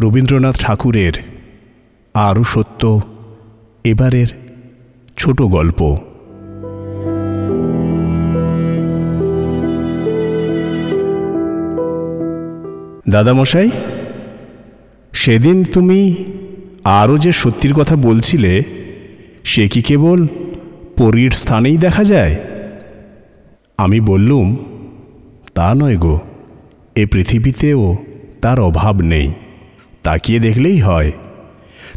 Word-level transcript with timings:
রবীন্দ্রনাথ 0.00 0.56
ঠাকুরের 0.58 1.12
আরও 2.14 2.44
সত্য 2.44 3.00
এবারের 3.84 4.26
ছোট 5.16 5.42
গল্প। 5.42 5.96
দাদামশাই, 13.08 13.70
সেদিন 15.12 15.64
তুমি 15.64 16.00
আরও 16.84 17.18
যে 17.18 17.32
সত্যির 17.32 17.74
কথা 17.74 17.96
বলছিলে, 17.96 18.62
সে 19.44 19.68
কি 19.68 19.82
কেবল 19.82 20.26
পরীর 20.98 21.30
স্থানেই 21.30 21.76
দেখা 21.76 22.04
যায়? 22.04 22.34
আমি 23.78 24.00
বললুম, 24.00 24.56
তা 25.54 25.74
নয় 25.74 25.96
গো, 25.96 26.20
এ 26.96 27.06
পৃথিবীতেও 27.06 27.96
তার 28.40 28.60
অভাব 28.60 29.00
নেই। 29.00 29.28
তাকিয়ে 30.02 30.40
দেখলেই 30.40 30.78
হয়। 30.78 31.12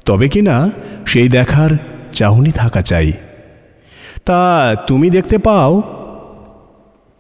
তবে 0.06 0.30
কি 0.30 0.42
না, 0.42 0.72
সেই 1.06 1.30
দেখার 1.30 1.70
চাহনি 2.14 2.52
থাকা 2.52 2.82
চাই। 2.82 3.12
তা 4.26 4.76
তুমি 4.88 5.10
দেখতে 5.10 5.38
পাও, 5.38 5.82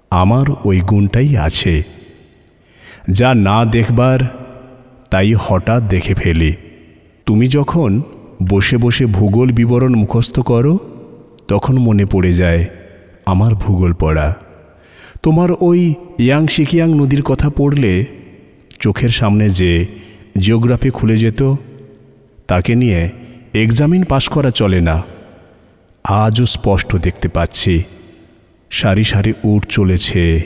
আমার 0.10 0.46
ওই 0.66 0.80
গুণটাই 0.80 1.38
আছে। 1.38 1.84
যা 3.10 3.34
না 3.34 3.66
দেখবার, 3.66 4.20
তাই 5.10 5.34
হঠাৎ 5.34 5.84
দেখে 5.84 6.14
ফেলি। 6.16 6.54
তুমি 7.26 7.48
যখন 7.48 8.02
বসে 8.50 8.77
বসে 8.77 9.05
ভূগোল 9.05 9.52
বিবরণ 9.52 9.96
মুখস্থ 9.96 10.40
করো, 10.40 10.80
তখন 11.48 11.77
মনে 11.77 12.05
পড়ে 12.05 12.34
যায়, 12.34 12.66
আমার 13.26 13.55
ভূগোল 13.55 13.94
পড়া। 13.94 14.36
তোমার 15.24 15.50
ওই 15.62 15.94
ইয়াং 16.20 16.48
শিকিয়াং 16.48 16.94
নদীর 16.94 17.22
কথা 17.22 17.50
পড়লে 17.50 18.05
চোখের 18.80 19.10
সামনে 19.10 19.50
যে 19.50 19.88
জিওগ্রাফি 20.38 20.90
খুলে 20.90 21.18
যেত, 21.18 21.54
তাকে 22.48 22.76
নিয়ে 22.76 23.10
এক্সামিন 23.54 24.04
পাশ 24.04 24.30
করা 24.30 24.52
চলে 24.52 24.82
না। 24.82 25.04
আজও 26.05 26.46
স্পষ্ট 26.46 26.96
দেখতে 26.96 27.27
পাচ্ছি, 27.27 27.84
সারি 28.70 29.04
সারি 29.04 29.34
উট 29.44 29.66
চলেছে 29.70 30.41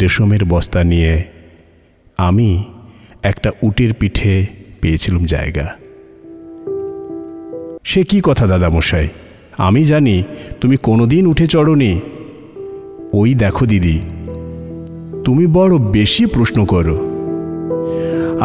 রেশমের 0.00 0.44
বস্তা 0.44 0.84
নিয়ে। 0.84 1.24
আমি 2.18 2.64
একটা 3.22 3.50
উটের 3.62 3.94
পিঠে 3.94 4.46
পেয়েছিলাম 4.80 5.24
জায়গা। 5.24 5.76
সে 7.84 8.04
কি 8.04 8.20
কথা, 8.24 8.46
দাদামশাই? 8.46 9.08
আমি 9.58 9.84
জানি 9.84 10.24
তুমি 10.60 10.76
কোনোদিন 10.76 11.26
উঠে 11.26 11.46
চড়নি। 11.46 12.00
ওই 13.12 13.34
দেখো 13.34 13.66
দিদি, 13.66 14.00
তুমি 15.24 15.46
বড় 15.46 15.78
বেশি 15.78 16.26
প্রশ্ন 16.26 16.64
করো। 16.64 17.11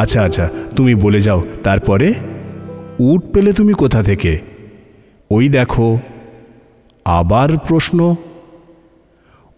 আচ্ছা 0.01 0.19
আচ্ছা 0.23 0.45
তুমি 0.75 0.93
বলে 0.95 1.19
যাও, 1.21 1.39
তারপরে? 1.63 2.07
উট 2.99 3.21
পেলে 3.33 3.51
তুমি 3.53 3.73
কোথা 3.73 4.01
থেকে? 4.03 4.33
ওই 5.31 5.45
দেখো, 5.49 5.87
আবার 7.05 7.49
প্রশ্ন। 7.57 7.99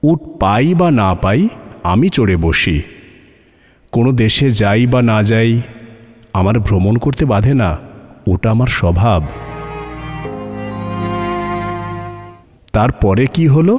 উট 0.04 0.20
পাই 0.40 0.73
বা 0.73 0.90
না 0.92 1.09
পাই, 1.14 1.42
আমি 1.84 2.08
চড়ে 2.09 2.36
বসি। 2.36 2.78
কোনো 3.94 4.09
দেশে 4.12 4.48
যাই 4.52 4.84
বা 4.86 5.00
না 5.02 5.18
যাই, 5.23 5.52
আমার 6.34 6.56
ভ্রমণ 6.59 6.96
করতে 6.96 7.24
বাধে 7.26 7.53
না, 7.53 7.70
ওটা 8.28 8.48
আমার 8.52 8.70
স্বভাব। 8.80 9.22
তারপরে 12.74 13.24
কি 13.26 13.46
হলো? 13.48 13.76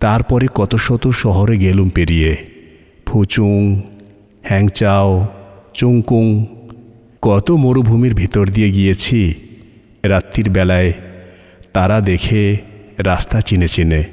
তারপরে 0.00 0.46
কত 0.54 0.72
শত 0.76 1.04
শহরে 1.22 1.54
গেলুম 1.58 1.88
পেরিয়ে, 1.88 2.32
ফুচুং 3.06 3.60
হ্যাংচাও, 4.44 5.26
চুংকুং, 5.74 6.46
কত 7.22 7.50
মরুভূমির 7.50 8.14
ভিতর 8.14 8.48
দিয়ে 8.48 8.70
গিয়েছি। 8.70 9.34
রাত্রির 10.02 10.50
বেলায় 10.50 10.92
তারা 11.72 12.00
দেখে 12.00 12.56
রাস্তা 12.98 13.40
চিনে 13.40 13.68
চিনে। 13.68 14.04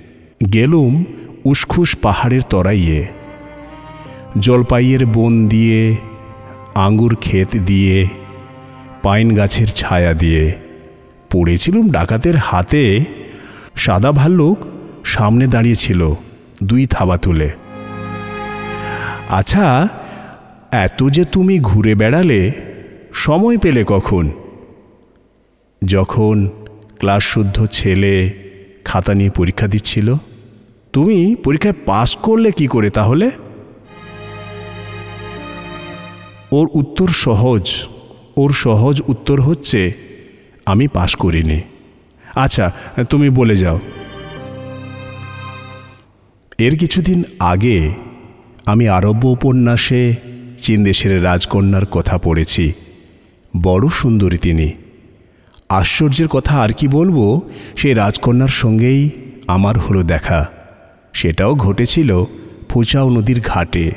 গেলুম 0.54 1.06
উসখুস 1.46 1.96
পাহাড়ের 1.96 2.42
তরাইয়ে। 2.42 3.08
জলপাইয়ের 4.40 5.06
বন 5.06 5.48
দিয়ে, 5.48 5.96
আঙ্গুর 6.76 7.16
ক্ষেত 7.16 7.48
দিয়ে, 7.56 8.08
পাইন 9.04 9.36
গাছের 9.36 9.68
ছায়া 9.68 10.14
দিয়ে। 10.14 10.56
পড়েছিলুম 11.32 11.90
ডাকাতের 11.90 12.38
হাতে। 12.38 13.00
সাদা 13.76 14.12
ভাল্লুক 14.12 14.58
সামনে 15.04 15.48
দাঁড়িয়েছিল 15.48 16.14
দুই 16.64 16.86
থাবা 16.86 17.18
তুলে। 17.18 17.50
আচ্ছা 19.30 19.88
এত 20.72 21.10
যে 21.10 21.24
তুমি 21.26 21.60
ঘুরে 21.60 21.96
বেড়ালে, 21.96 22.52
সময় 23.14 23.58
পেলে 23.58 23.84
কখন? 23.88 24.32
যখন 25.86 26.50
ক্লাস 27.00 27.24
শুদ্ধ 27.24 27.66
ছেলে 27.66 28.30
খাতা 28.86 29.14
নিয়ে 29.14 29.30
পরীক্ষা 29.30 29.68
দিচ্ছিল, 29.68 30.16
তুমি 30.94 31.36
পরীক্ষায় 31.44 31.74
পাশ 31.86 32.16
করলে 32.16 32.52
কি 32.52 32.68
করে 32.68 32.90
তাহলে? 32.90 33.32
ওর 36.52 36.70
উত্তর 36.74 37.08
সহজ, 37.08 37.84
ওর 38.38 38.52
সহজ 38.52 39.02
উত্তর 39.08 39.42
হচ্ছে, 39.42 39.92
আমি 40.66 40.88
পাশ 40.88 41.16
করিনি। 41.16 41.62
আচ্ছা 42.36 42.72
তুমি 43.10 43.30
বলে 43.30 43.56
যাও। 43.56 43.80
এর 46.58 46.78
কিছুদিন 46.78 47.24
আগে 47.40 47.94
আমি 48.66 48.88
আরব্য 48.88 49.28
উপন্যাসে 49.28 50.31
চীন 50.62 50.84
দেশের 50.84 51.24
রাজকন্যার 51.24 51.86
কথা 51.86 52.18
পড়েছি। 52.18 52.74
বড় 53.64 53.90
সুন্দরী 53.90 54.38
তিনি। 54.38 54.72
আশ্চর্যের 55.70 56.28
কথা 56.28 56.62
আর 56.62 56.72
কি 56.74 56.88
বলব 56.88 57.42
সেই 57.76 57.94
রাজকন্যার 57.94 58.48
সঙ্গেই 58.48 59.10
আমার 59.48 59.80
হলো 59.80 60.04
দেখা। 60.04 60.50
সেটাও 61.14 61.56
ঘটেছিল 61.56 62.24
ফুচাও 62.70 63.10
নদীর 63.10 63.42
ঘাটে। 63.46 63.92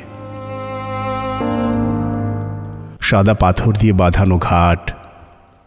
সাদা 3.01 3.33
পাথর 3.33 3.73
দিয়ে 3.79 3.93
বাঁধানো 3.93 4.37
ঘাট, 4.37 4.91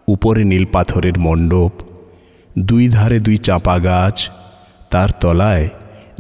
উপরে 0.09 0.45
নীল 0.45 0.65
পাথরের 0.65 1.19
মণ্ডপ, 1.19 1.73
দুই 2.59 2.89
ধারে 2.89 3.21
দুই 3.21 3.37
চাপা 3.37 3.79
গাছ, 3.79 4.31
তার 4.91 5.09
তলায় 5.21 5.69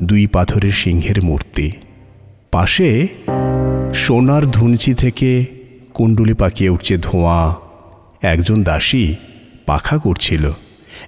দুই 0.00 0.26
পাথরের 0.26 0.72
সিংহের 0.72 1.22
মূর্তি। 1.22 1.72
পাশে 2.52 3.08
সোনার 3.98 4.44
ধুনচি 4.46 4.94
থেকে 4.94 5.44
কুণ্ডুলি 5.94 6.34
পাকিয়ে 6.34 6.70
উঠছে 6.70 6.96
ধোঁয়া। 6.96 7.54
একজন 8.22 8.62
দাসী 8.62 9.14
পাখা 9.66 9.98
করছিল, 9.98 10.50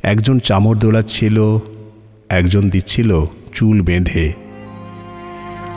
একজন 0.02 0.38
চামর 0.38 0.76
দোলাচ্ছিল, 0.78 1.58
একজন 2.28 2.68
দিচ্ছিল 2.68 3.24
চুল 3.54 3.82
বেঁধে। 3.82 4.32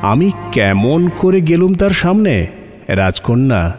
আমি 0.02 0.32
কেমন 0.52 1.10
করে 1.18 1.42
গেলুম 1.42 1.76
তার 1.76 1.90
সামনে? 1.90 2.48
রাজকন্যা 2.88 3.78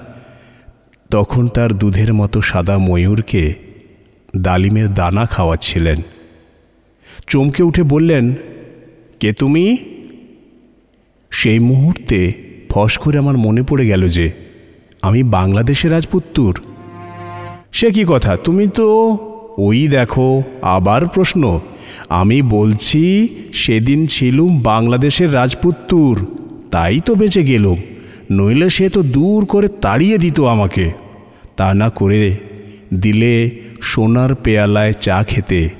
তখন 1.10 1.48
তার 1.48 1.72
দুধের 1.72 2.14
মতো 2.14 2.40
সাদা 2.40 2.78
ময়ূরকে 2.78 3.54
ডালিমের 4.36 4.88
দানা 4.94 5.26
খাওয়াচ্ছিলেন। 5.26 5.98
চমকে 7.26 7.62
উঠে 7.62 7.82
বললেন, 7.82 8.34
কে 9.20 9.32
তুমি? 9.32 9.76
সেই 11.30 11.58
মুহূর্তে 11.58 12.32
ফস 12.74 12.98
করে 12.98 13.18
আমার 13.18 13.38
মনে 13.38 13.62
পড়ে 13.62 13.86
গেল 13.86 14.08
যে 14.08 14.32
আমি 15.02 15.22
বাংলাদেশের 15.22 15.92
রাজপুত্তুর। 15.92 16.60
সে 17.72 17.90
কি 17.90 18.04
কথা? 18.08 18.36
তুমি 18.36 18.68
তো 18.68 19.18
ওই 19.58 19.88
দেখো, 19.88 20.42
আবার 20.62 21.06
প্রশ্ন। 21.06 21.60
আমি 22.08 22.42
বলছি, 22.42 23.28
সেদিন 23.52 24.06
ছিলুম 24.06 24.60
বাংলাদেশের 24.60 25.34
রাজপুত্তুর। 25.34 26.26
তাই 26.70 27.00
তো 27.00 27.14
বেঁচে 27.14 27.42
গেলুম। 27.44 27.76
নইলে 28.30 28.70
সে 28.70 28.88
তো 28.88 29.02
দূর 29.02 29.44
করে 29.44 29.68
তাড়িয়ে 29.68 30.18
দিত 30.18 30.40
আমাকে। 30.40 30.92
তা 31.56 31.74
না 31.74 31.90
করে 31.90 32.36
দিলে 32.94 33.50
সোনার 33.82 34.34
পেয়ালায় 34.34 34.92
চা 34.92 35.22
খেতে। 35.22 35.70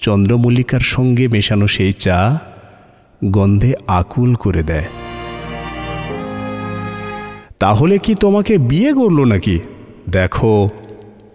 চন্দ্রমল্লিকার 0.00 0.80
সঙ্গে 0.80 1.28
মেশানো 1.28 1.66
সেই 1.66 1.92
চা 1.92 2.38
গন্ধে 3.24 3.74
আকুল 3.86 4.34
করে 4.34 4.62
দেয়। 4.62 4.84
তাহলে 7.60 7.98
কি 7.98 8.14
তোমাকে 8.14 8.58
বিয়ে 8.58 8.92
করল 8.92 9.24
নাকি? 9.24 9.58
দেখো, 10.08 10.68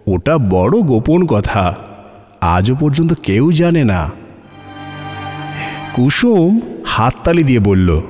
ওটা 0.06 0.38
বড় 0.38 0.80
গোপন 0.80 1.26
কথা। 1.26 1.78
আজও 2.40 2.74
পর্যন্ত 2.80 3.12
কেউ 3.22 3.52
জানে 3.52 3.84
না। 3.84 4.12
কুসুম 5.94 6.60
হাততালি 6.86 7.42
দিয়ে 7.42 7.58
বলল, 7.58 8.00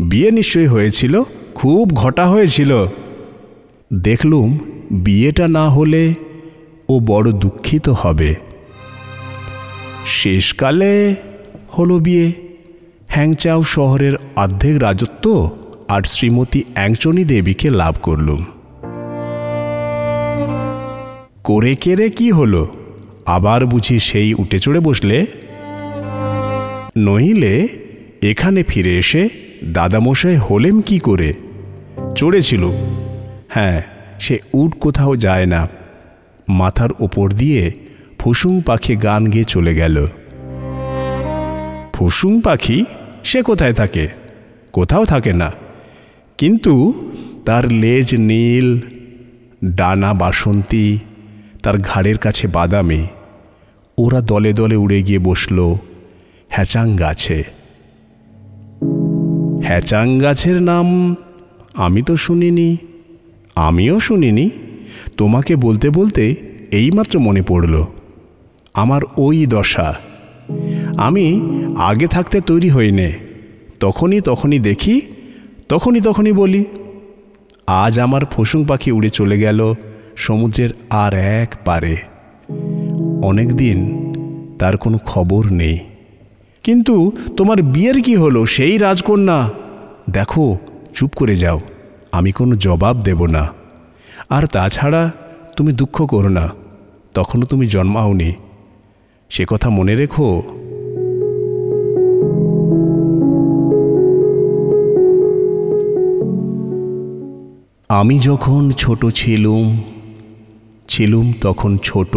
বিয়ে 0.00 0.30
নিশ্চয়ই 0.30 0.66
হয়েছিল, 0.66 1.22
খুব 1.54 1.90
ঘটা 1.90 2.26
হয়েছিল। 2.26 2.86
দেখলুম, 3.94 4.58
বিয়েটা 4.90 5.48
না 5.48 5.68
হলে 5.68 6.14
ও 6.88 7.00
বড় 7.00 7.32
দুঃখিত 7.32 7.88
হবে। 7.88 8.34
শেষকালে 10.06 11.14
হলো 11.78 11.98
বিয়ে। 11.98 12.32
হ্যাংচাও 13.08 13.62
শহরের 13.62 14.12
অর্ধেক 14.36 14.82
রাজত্ব 14.82 15.50
আর 15.88 16.02
শ্রীমতী 16.02 16.62
অ্যাংচনি 16.74 17.24
দেবীকে 17.24 17.70
লাভ 17.70 17.94
করলুম। 18.02 18.44
করে 21.44 21.74
কেড়ে 21.74 22.10
কি 22.10 22.30
হলো? 22.30 22.68
আবার 23.26 23.66
বুঝি 23.66 23.98
সেই 23.98 24.34
উঠে 24.34 24.58
চড়ে 24.58 24.80
বসলে? 24.80 25.26
নইলে 26.96 27.68
এখানে 28.22 28.62
ফিরে 28.62 28.98
এসে 28.98 29.28
দাদামশাই 29.64 30.36
হলেম 30.36 30.80
কি 30.80 30.98
করে? 30.98 31.32
চড়েছিল। 32.14 32.64
হ্যাঁ 33.48 33.82
সে 34.20 34.38
উট 34.52 34.74
কোথাও 34.80 35.16
যায় 35.16 35.46
না। 35.46 35.68
মাথার 36.48 36.88
ওপর 37.00 37.32
দিয়ে 37.32 37.72
ফুসুং 38.18 38.60
পাখি 38.66 38.96
গান 38.96 39.30
গেয়ে 39.30 39.44
চলে 39.44 39.74
গেল। 39.74 40.06
ফুসুং 41.92 42.40
পাখি? 42.40 42.84
সে 43.24 43.42
কোথায় 43.42 43.72
থাকে? 43.72 44.08
কোথাও 44.72 45.04
থাকে 45.04 45.32
না। 45.32 45.67
কিন্তু 46.38 46.74
তার 47.44 47.72
লেজ 47.72 48.08
নীল, 48.14 48.80
ডানা 49.64 50.14
বাসন্তী, 50.14 50.98
তার 51.62 51.76
ঘাড়ের 51.78 52.18
কাছে 52.18 52.46
বাদামি। 52.46 53.06
ওরা 53.98 54.20
দলে 54.20 54.52
দলে 54.52 54.76
উড়ে 54.76 55.02
গিয়ে 55.02 55.18
বসল 55.18 55.74
হ্যাচাং 56.48 56.96
গাছে। 56.96 57.44
হ্যাচাং 59.62 60.18
গাছের 60.18 60.62
নাম 60.62 60.86
আমি 61.74 62.02
তো 62.02 62.14
শুনিনি, 62.16 62.76
আমিও 63.54 64.00
শুনিনি। 64.00 64.50
তোমাকে 65.16 65.56
বলতে 65.56 65.90
বলতে 65.90 66.34
এইমাত্র 66.72 67.14
মনে 67.18 67.42
পড়ল, 67.42 67.84
আমার 68.74 69.02
ওই 69.16 69.46
দশা। 69.46 69.88
আমি 70.96 71.26
আগে 71.78 72.06
থাকতে 72.06 72.40
তৈরি 72.40 72.70
হইনে, 72.70 73.08
তখনই 73.80 74.20
তখনই 74.20 74.58
দেখি 74.58 75.00
তখনই 75.68 76.00
তখনই 76.00 76.32
বলি, 76.32 76.64
আজ 77.66 78.00
আমার 78.00 78.24
ফসুং 78.24 78.64
পাখি 78.64 78.90
উড়ে 78.92 79.10
চলে 79.10 79.38
গেল 79.38 79.74
সমুদ্রের 80.16 80.70
আর 80.90 81.14
এক 81.14 81.54
পারে। 81.64 81.96
অনেক 83.22 83.52
দিন 83.52 83.78
তার 84.58 84.76
কোনো 84.76 84.98
খবর 84.98 85.52
নেই। 85.52 85.78
কিন্তু 86.64 87.12
তোমার 87.36 87.62
বিয়ের 87.62 88.02
কি 88.02 88.16
হলো 88.16 88.46
সেই 88.46 88.78
রাজকন্যা? 88.78 89.50
দেখো, 90.10 90.58
চুপ 90.94 91.10
করে 91.16 91.36
যাও, 91.36 91.60
আমি 92.12 92.32
কোনো 92.32 92.56
জবাব 92.56 93.00
দেব 93.00 93.26
না। 93.26 93.52
আর 94.30 94.46
তাছাড়া 94.46 95.10
তুমি 95.56 95.72
দুঃখ 95.72 96.06
করো 96.06 96.28
না, 96.28 96.48
তখনও 97.14 97.46
তুমি 97.46 97.66
জন্মাওনি। 97.66 98.32
সে 99.30 99.44
কথা 99.48 99.70
মনে 99.70 99.94
রেখো 99.94 100.42
আমি 107.90 108.18
যখন 108.18 108.70
ছোট 108.70 109.06
ছিলুম 109.06 109.82
ছিলুম 110.88 111.32
তখন 111.40 111.78
ছোট। 111.78 112.16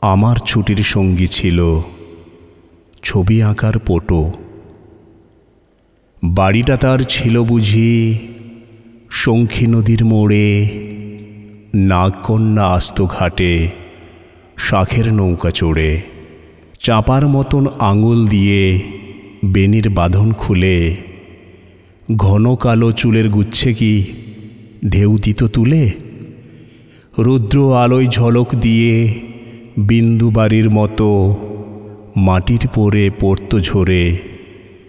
আমার 0.00 0.36
ছুটির 0.36 0.76
সঙ্গী 0.76 1.26
ছিল 1.26 1.80
ছবি 3.02 3.42
আঁকার 3.42 3.72
পটো। 3.86 4.32
বাড়িটা 6.24 6.76
তার 6.76 6.98
ছিল 6.98 7.42
বুঝি 7.42 8.18
শঙ্খী 9.10 9.66
নদীর 9.66 10.04
মোড়ে, 10.04 10.68
নাগকন্যা 11.74 12.66
আস্ত 12.66 13.04
ঘাটে, 13.04 13.68
শাখের 14.56 15.12
নৌকা 15.12 15.50
চড়ে। 15.50 16.00
চাপার 16.80 17.28
মতন 17.28 17.66
আঙুল 17.78 18.26
দিয়ে 18.26 18.80
বেনির 19.44 19.90
বাঁধন 19.90 20.32
খুলে 20.32 20.96
ঘন 22.16 22.56
কালো 22.56 22.92
চুলের 22.92 23.28
গুচ্ছে 23.28 23.74
কি? 23.74 24.04
ঢেউ 24.88 25.18
দিত 25.22 25.44
তুলে? 25.44 25.90
রুদ্র 27.18 27.76
আলোয় 27.76 28.06
ঝলক 28.06 28.54
দিয়ে 28.54 29.14
বিন্দু 29.78 30.30
বাড়ির 30.30 30.70
মতো 30.70 31.36
মাটির 32.16 32.68
পরে 32.74 33.10
পড়ত 33.20 33.60
ঝরে 33.60 34.18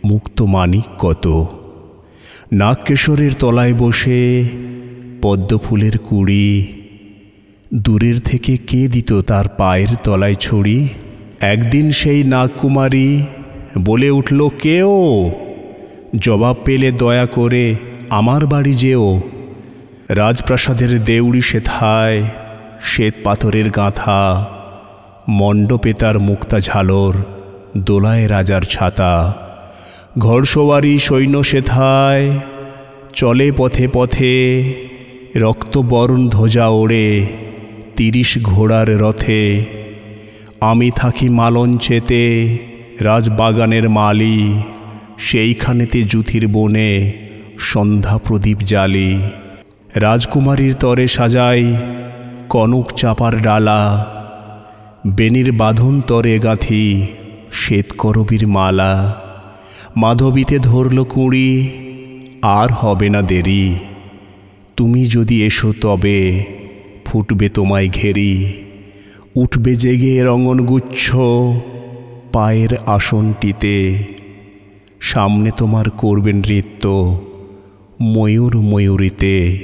মুক্ত 0.06 0.42
মানিক 0.42 0.84
কত? 1.00 1.46
নাগকেশরের 2.52 3.32
তলায় 3.40 3.74
বসে 3.74 4.44
পদ্ম 5.22 5.58
ফুলের 5.58 5.98
কুড়ি, 5.98 6.68
দূরের 7.74 8.20
থেকে 8.20 8.58
কে 8.58 8.88
দিত 8.88 9.14
তার 9.14 9.48
পায়ের 9.48 9.88
তলায় 10.04 10.36
ছড়ি? 10.36 10.88
একদিন 11.40 11.92
সেই 11.92 12.24
নাগকুমারী 12.24 13.22
বলে 13.84 14.10
উঠল 14.10 14.50
কেও 14.62 15.32
জবাব 16.18 16.56
পেলে 16.66 16.92
দয়া 16.92 17.26
করে 17.26 17.76
আমার 18.10 18.46
বাড়ি 18.46 18.74
যেও। 18.74 19.22
রাজপ্রাসাদের 20.10 21.04
দেউড়ি 21.04 21.42
সেথায় 21.42 22.24
শ্বেত 22.82 23.14
পাথরের 23.24 23.70
গাঁথা, 23.70 24.50
মণ্ডপে 25.28 25.94
তার 25.94 26.20
মুক্তা 26.20 26.60
ঝালর 26.60 27.14
দোলায় 27.78 28.30
রাজার 28.30 28.62
ছাতা। 28.62 29.34
ঘরসোয়ারি 30.18 31.00
সৈন্য 31.00 31.44
সেথায় 31.44 32.40
চলে 33.14 33.52
পথে 33.58 33.88
পথে 33.94 34.64
রক্তবরণ 35.36 36.30
ধ্বজা 36.30 36.68
ওড়ে 36.68 37.28
তিরিশ 37.98 38.38
ঘোড়ার 38.44 39.00
রথে। 39.00 39.66
আমি 40.62 40.92
থাকি 40.92 41.30
মালঞ্চেতে, 41.30 42.58
রাজবাগানের 43.00 43.90
মালি 43.90 44.64
সেইখানেতে 45.20 46.04
জুথির 46.04 46.48
বনে 46.48 47.12
সন্ধ্যা 47.60 48.18
প্রদীপ 48.18 48.58
জালি 48.60 49.20
রাজকুমারীর 49.96 50.76
তরে 50.76 51.08
সাজাই 51.08 51.76
কনক 52.50 52.92
চাপার 52.92 53.42
ডালা। 53.42 54.06
বেনির 55.08 55.52
বাঁধন 55.52 56.02
তরে 56.02 56.40
গাঁথি 56.40 57.08
শ্বেতকরবীর 57.52 58.48
মালা। 58.48 59.22
মাধবীতে 59.96 60.60
ধরল 60.60 61.04
কুঁড়ি, 61.04 61.70
আর 62.42 62.70
হবে 62.72 63.10
না 63.10 63.22
দেরি। 63.22 63.76
তুমি 64.76 65.06
যদি 65.06 65.46
এসো 65.46 65.74
তবে 65.82 66.46
ফুটবে 67.06 67.50
তোমায় 67.50 67.90
ঘেরি। 67.90 68.54
উঠবে 69.36 69.76
জেগে 69.76 70.24
রঙন 70.24 70.66
গুচ্ছ 70.66 71.16
পায়ের 72.34 72.70
আসনটিতে। 72.86 74.04
সামনে 75.00 75.52
তোমার 75.58 75.90
করবেন 75.90 76.36
নৃত্য 76.36 77.20
ময়ূর 78.02 78.58
ময়ূরীতে। 78.58 79.60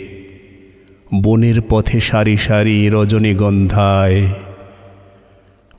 বনের 1.23 1.61
পথে 1.69 1.99
সারি 1.99 2.37
সারি 2.37 2.89
রজনীগন্ধায় 2.89 4.27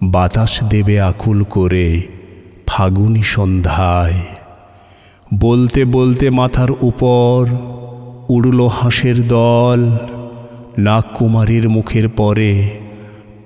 বাতাস 0.02 0.64
দেবে 0.64 1.00
আকুল 1.00 1.44
করে 1.44 2.02
ফাগুনি 2.66 3.22
সন্ধ্যায়। 3.22 4.20
বলতে 5.34 5.84
বলতে 5.84 6.30
মাথার 6.30 6.70
উপর 6.70 7.48
উড়ল 8.28 8.66
হাঁসের 8.66 9.28
দল। 9.28 9.96
নাগকুমারীর 10.78 11.68
মুখের 11.68 12.08
পরে 12.08 12.70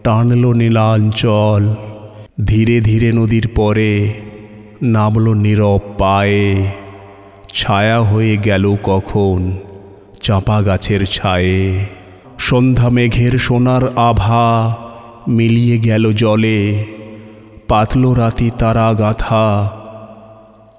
টানল 0.05 0.53
নীলাঞ্চল। 0.53 1.75
ধীরে 2.45 2.81
ধীরে 2.81 3.13
নদীর 3.13 3.49
পরে 3.49 4.13
নামল 4.83 5.35
নীরব 5.35 5.81
পায়ে। 5.99 6.67
ছায়া 7.55 8.01
হয়ে 8.01 8.37
গেল 8.37 8.77
কখন? 8.85 9.57
চাঁপা 10.23 10.63
গাছের 10.63 11.05
ছায়ে। 11.05 11.87
সন্ধ্যা 12.39 12.91
মেঘের 12.91 13.39
সোনার 13.39 13.99
আভা 13.99 14.77
মিলিয়ে 15.29 15.79
গেল 15.79 16.13
জলে। 16.13 16.85
পাতল 17.69 18.13
রাতি 18.15 18.51
তারা 18.59 18.95
গাথা 18.99 19.71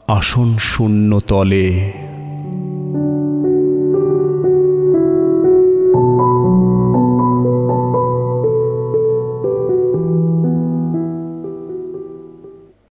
আসন 0.08 0.58
শূন্য 0.58 1.20
তলে। 1.20 1.92